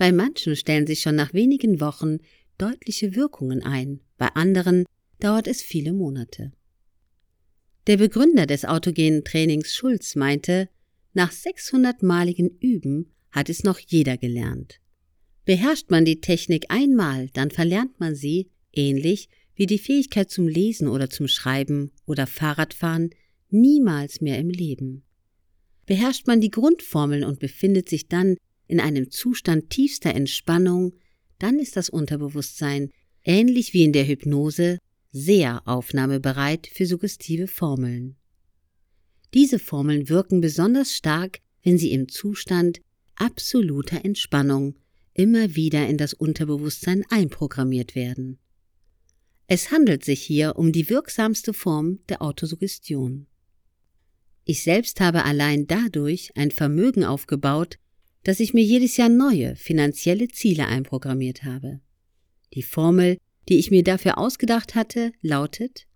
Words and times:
Bei 0.00 0.12
manchen 0.12 0.56
stellen 0.56 0.86
sich 0.86 1.02
schon 1.02 1.14
nach 1.14 1.34
wenigen 1.34 1.78
Wochen 1.78 2.20
deutliche 2.56 3.14
Wirkungen 3.16 3.62
ein, 3.62 4.00
bei 4.16 4.28
anderen 4.28 4.86
dauert 5.18 5.46
es 5.46 5.60
viele 5.60 5.92
Monate. 5.92 6.52
Der 7.86 7.98
Begründer 7.98 8.46
des 8.46 8.64
autogenen 8.64 9.24
Trainings 9.24 9.74
Schulz 9.74 10.16
meinte, 10.16 10.70
nach 11.12 11.30
600-maligen 11.30 12.48
Üben 12.60 13.12
hat 13.30 13.50
es 13.50 13.62
noch 13.62 13.78
jeder 13.78 14.16
gelernt. 14.16 14.80
Beherrscht 15.44 15.90
man 15.90 16.06
die 16.06 16.22
Technik 16.22 16.64
einmal, 16.70 17.28
dann 17.34 17.50
verlernt 17.50 18.00
man 18.00 18.14
sie, 18.14 18.48
ähnlich 18.72 19.28
wie 19.54 19.66
die 19.66 19.78
Fähigkeit 19.78 20.30
zum 20.30 20.48
Lesen 20.48 20.88
oder 20.88 21.10
zum 21.10 21.28
Schreiben 21.28 21.92
oder 22.06 22.26
Fahrradfahren, 22.26 23.10
niemals 23.50 24.22
mehr 24.22 24.38
im 24.38 24.48
Leben. 24.48 25.02
Beherrscht 25.84 26.26
man 26.26 26.40
die 26.40 26.50
Grundformeln 26.50 27.22
und 27.22 27.38
befindet 27.38 27.90
sich 27.90 28.08
dann 28.08 28.38
in 28.70 28.80
einem 28.80 29.10
Zustand 29.10 29.68
tiefster 29.70 30.14
Entspannung, 30.14 30.92
dann 31.40 31.58
ist 31.58 31.76
das 31.76 31.90
Unterbewusstsein, 31.90 32.90
ähnlich 33.24 33.74
wie 33.74 33.82
in 33.82 33.92
der 33.92 34.06
Hypnose, 34.06 34.78
sehr 35.10 35.66
aufnahmebereit 35.66 36.68
für 36.72 36.86
suggestive 36.86 37.48
Formeln. 37.48 38.16
Diese 39.34 39.58
Formeln 39.58 40.08
wirken 40.08 40.40
besonders 40.40 40.94
stark, 40.96 41.40
wenn 41.64 41.78
sie 41.78 41.90
im 41.90 42.08
Zustand 42.08 42.80
absoluter 43.16 44.04
Entspannung 44.04 44.76
immer 45.14 45.56
wieder 45.56 45.88
in 45.88 45.98
das 45.98 46.14
Unterbewusstsein 46.14 47.04
einprogrammiert 47.10 47.96
werden. 47.96 48.38
Es 49.48 49.72
handelt 49.72 50.04
sich 50.04 50.22
hier 50.22 50.54
um 50.56 50.70
die 50.70 50.88
wirksamste 50.88 51.52
Form 51.52 51.98
der 52.08 52.22
Autosuggestion. 52.22 53.26
Ich 54.44 54.62
selbst 54.62 55.00
habe 55.00 55.24
allein 55.24 55.66
dadurch 55.66 56.30
ein 56.36 56.52
Vermögen 56.52 57.04
aufgebaut, 57.04 57.78
dass 58.22 58.40
ich 58.40 58.54
mir 58.54 58.64
jedes 58.64 58.96
Jahr 58.96 59.08
neue 59.08 59.56
finanzielle 59.56 60.28
Ziele 60.28 60.66
einprogrammiert 60.66 61.44
habe. 61.44 61.80
Die 62.54 62.62
Formel, 62.62 63.18
die 63.48 63.58
ich 63.58 63.70
mir 63.70 63.82
dafür 63.82 64.18
ausgedacht 64.18 64.74
hatte, 64.74 65.12
lautet 65.22 65.86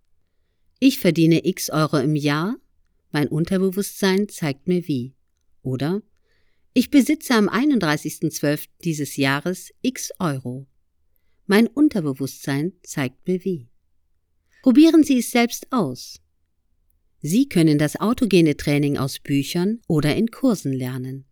Ich 0.79 0.99
verdiene 0.99 1.45
x 1.45 1.69
Euro 1.69 1.97
im 1.97 2.15
Jahr, 2.15 2.57
mein 3.11 3.27
Unterbewusstsein 3.27 4.27
zeigt 4.27 4.67
mir 4.67 4.87
wie. 4.87 5.15
Oder 5.61 6.01
Ich 6.73 6.89
besitze 6.89 7.35
am 7.35 7.47
31.12. 7.47 8.67
dieses 8.83 9.15
Jahres 9.15 9.71
x 9.81 10.11
Euro. 10.19 10.67
Mein 11.45 11.67
Unterbewusstsein 11.67 12.73
zeigt 12.83 13.27
mir 13.27 13.43
wie. 13.45 13.69
Probieren 14.63 15.03
Sie 15.03 15.19
es 15.19 15.31
selbst 15.31 15.67
aus. 15.71 16.19
Sie 17.21 17.47
können 17.47 17.77
das 17.77 17.99
autogene 17.99 18.57
Training 18.57 18.97
aus 18.97 19.19
Büchern 19.19 19.79
oder 19.87 20.15
in 20.15 20.31
Kursen 20.31 20.73
lernen. 20.73 21.25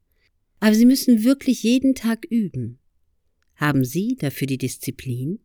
Aber 0.64 0.75
Sie 0.75 0.86
müssen 0.86 1.25
wirklich 1.25 1.61
jeden 1.64 1.94
Tag 1.94 2.23
üben. 2.23 2.80
Haben 3.56 3.83
Sie 3.83 4.16
dafür 4.16 4.47
die 4.47 4.58
Disziplin? 4.58 5.42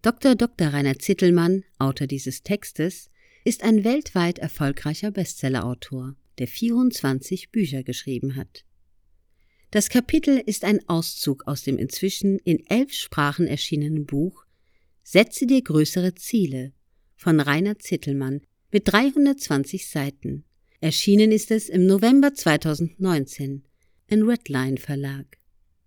Dr. 0.00 0.36
Dr. 0.36 0.68
Rainer 0.68 0.98
Zittelmann, 0.98 1.64
Autor 1.78 2.06
dieses 2.06 2.42
Textes, 2.42 3.10
ist 3.44 3.62
ein 3.62 3.84
weltweit 3.84 4.38
erfolgreicher 4.38 5.10
Bestsellerautor, 5.10 6.16
der 6.38 6.48
24 6.48 7.50
Bücher 7.50 7.82
geschrieben 7.82 8.36
hat. 8.36 8.64
Das 9.70 9.90
Kapitel 9.90 10.38
ist 10.46 10.64
ein 10.64 10.80
Auszug 10.88 11.46
aus 11.46 11.64
dem 11.64 11.76
inzwischen 11.76 12.38
in 12.38 12.64
elf 12.68 12.94
Sprachen 12.94 13.46
erschienenen 13.46 14.06
Buch 14.06 14.46
Setze 15.02 15.46
dir 15.46 15.60
größere 15.60 16.14
Ziele 16.14 16.72
von 17.16 17.38
Rainer 17.38 17.78
Zittelmann, 17.78 18.40
mit 18.72 18.90
320 18.90 19.90
Seiten. 19.90 20.44
Erschienen 20.80 21.32
ist 21.32 21.50
es 21.50 21.68
im 21.68 21.84
November 21.84 22.32
2019 22.32 23.64
in 24.10 24.24
Redline 24.24 24.76
Verlag. 24.76 25.39